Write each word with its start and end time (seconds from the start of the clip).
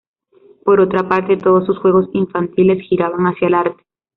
Por 0.65 0.79
otra 0.81 1.07
parte, 1.07 1.37
todos 1.37 1.67
sus 1.67 1.77
juegos 1.77 2.09
infantiles 2.13 2.81
giraban 2.89 3.25
hacia 3.27 3.49
el 3.49 3.53
arte. 3.53 3.83